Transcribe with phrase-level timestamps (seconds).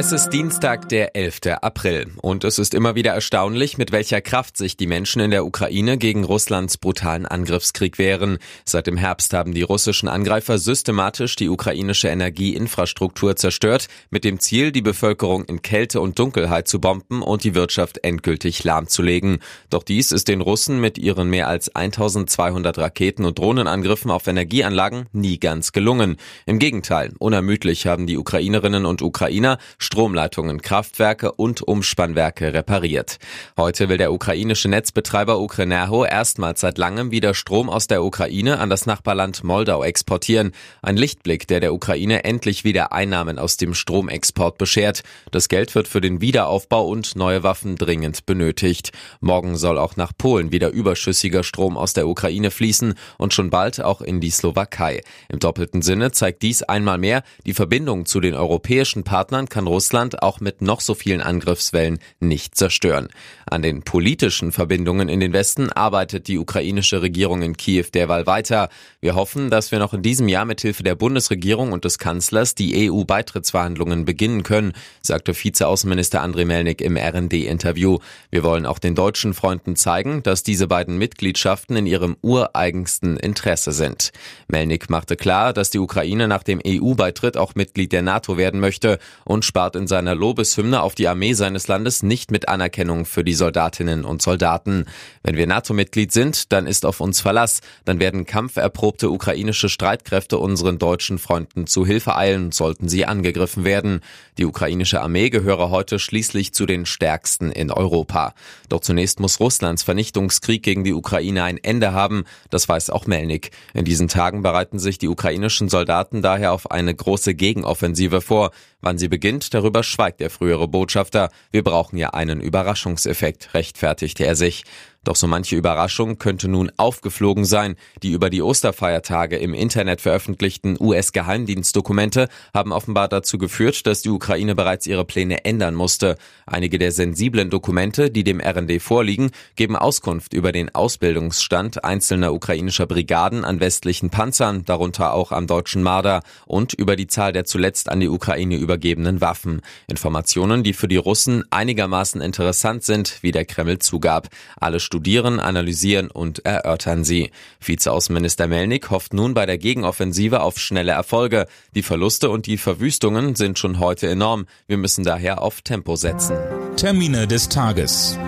[0.00, 1.40] Es ist Dienstag, der 11.
[1.60, 2.12] April.
[2.22, 5.98] Und es ist immer wieder erstaunlich, mit welcher Kraft sich die Menschen in der Ukraine
[5.98, 8.38] gegen Russlands brutalen Angriffskrieg wehren.
[8.64, 14.70] Seit dem Herbst haben die russischen Angreifer systematisch die ukrainische Energieinfrastruktur zerstört, mit dem Ziel,
[14.70, 19.38] die Bevölkerung in Kälte und Dunkelheit zu bomben und die Wirtschaft endgültig lahmzulegen.
[19.68, 25.06] Doch dies ist den Russen mit ihren mehr als 1200 Raketen und Drohnenangriffen auf Energieanlagen
[25.10, 26.18] nie ganz gelungen.
[26.46, 29.58] Im Gegenteil, unermüdlich haben die Ukrainerinnen und Ukrainer
[29.90, 33.16] Stromleitungen, Kraftwerke und Umspannwerke repariert.
[33.56, 38.68] Heute will der ukrainische Netzbetreiber Ukrenerho erstmals seit langem wieder Strom aus der Ukraine an
[38.68, 40.52] das Nachbarland Moldau exportieren.
[40.82, 45.04] Ein Lichtblick, der der Ukraine endlich wieder Einnahmen aus dem Stromexport beschert.
[45.30, 48.92] Das Geld wird für den Wiederaufbau und neue Waffen dringend benötigt.
[49.22, 53.80] Morgen soll auch nach Polen wieder überschüssiger Strom aus der Ukraine fließen und schon bald
[53.80, 55.00] auch in die Slowakei.
[55.30, 59.77] Im doppelten Sinne zeigt dies einmal mehr, die Verbindung zu den europäischen Partnern kann Russland
[60.22, 63.08] auch mit noch so vielen Angriffswellen nicht zerstören.
[63.46, 68.68] An den politischen Verbindungen in den Westen arbeitet die ukrainische Regierung in Kiew derweil weiter.
[69.00, 72.54] Wir hoffen, dass wir noch in diesem Jahr mit Hilfe der Bundesregierung und des Kanzlers
[72.54, 77.98] die EU-Beitrittsverhandlungen beginnen können, sagte Vizeaußenminister Andrei Melnik im RND-Interview.
[78.30, 83.72] Wir wollen auch den deutschen Freunden zeigen, dass diese beiden Mitgliedschaften in ihrem ureigensten Interesse
[83.72, 84.12] sind.
[84.48, 88.98] Melnik machte klar, dass die Ukraine nach dem EU-Beitritt auch Mitglied der NATO werden möchte
[89.24, 93.34] und spart in seiner Lobeshymne auf die Armee seines Landes nicht mit Anerkennung für die
[93.34, 94.86] Soldatinnen und Soldaten.
[95.22, 97.60] Wenn wir NATO-Mitglied sind, dann ist auf uns Verlass.
[97.84, 104.00] Dann werden kampferprobte ukrainische Streitkräfte unseren deutschen Freunden zu Hilfe eilen, sollten sie angegriffen werden.
[104.38, 108.34] Die ukrainische Armee gehöre heute schließlich zu den stärksten in Europa.
[108.68, 112.24] Doch zunächst muss Russlands Vernichtungskrieg gegen die Ukraine ein Ende haben.
[112.50, 113.50] Das weiß auch Melnik.
[113.74, 118.50] In diesen Tagen bereiten sich die ukrainischen Soldaten daher auf eine große Gegenoffensive vor.
[118.80, 121.30] Wann sie beginnt, darüber schweigt der frühere Botschafter.
[121.50, 124.64] Wir brauchen ja einen Überraschungseffekt, rechtfertigte er sich.
[125.08, 127.76] Doch so manche Überraschung könnte nun aufgeflogen sein.
[128.02, 134.54] Die über die Osterfeiertage im Internet veröffentlichten US-Geheimdienstdokumente haben offenbar dazu geführt, dass die Ukraine
[134.54, 136.18] bereits ihre Pläne ändern musste.
[136.44, 142.84] Einige der sensiblen Dokumente, die dem RND vorliegen, geben Auskunft über den Ausbildungsstand einzelner ukrainischer
[142.86, 147.88] Brigaden an westlichen Panzern, darunter auch am deutschen Marder, und über die Zahl der zuletzt
[147.88, 149.62] an die Ukraine übergebenen Waffen.
[149.86, 154.28] Informationen, die für die Russen einigermaßen interessant sind, wie der Kreml zugab.
[154.60, 157.30] Alle studieren, analysieren und erörtern sie.
[157.60, 161.46] Vizeaußenminister Melnik hofft nun bei der Gegenoffensive auf schnelle Erfolge.
[161.76, 164.46] Die Verluste und die Verwüstungen sind schon heute enorm.
[164.66, 166.36] Wir müssen daher auf Tempo setzen.
[166.74, 168.18] Termine des Tages.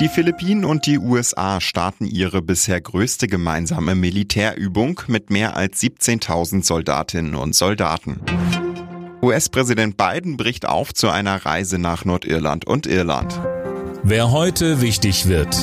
[0.00, 6.62] Die Philippinen und die USA starten ihre bisher größte gemeinsame Militärübung mit mehr als 17.000
[6.62, 8.20] Soldatinnen und Soldaten.
[9.22, 13.40] US-Präsident Biden bricht auf zu einer Reise nach Nordirland und Irland.
[14.02, 15.56] Wer heute wichtig wird.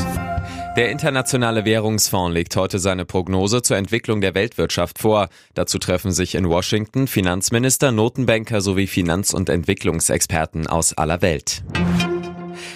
[0.78, 5.30] Der Internationale Währungsfonds legt heute seine Prognose zur Entwicklung der Weltwirtschaft vor.
[5.56, 11.64] Dazu treffen sich in Washington Finanzminister, Notenbanker sowie Finanz- und Entwicklungsexperten aus aller Welt.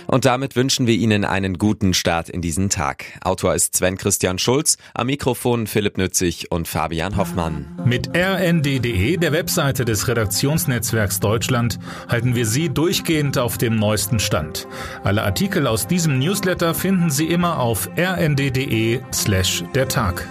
[0.07, 3.05] Und damit wünschen wir Ihnen einen guten Start in diesen Tag.
[3.21, 7.79] Autor ist Sven Christian Schulz, am Mikrofon Philipp Nützig und Fabian Hoffmann.
[7.85, 14.67] Mit rnd.de, der Webseite des Redaktionsnetzwerks Deutschland, halten wir Sie durchgehend auf dem neuesten Stand.
[15.03, 20.27] Alle Artikel aus diesem Newsletter finden Sie immer auf rnd.de slash der Tag.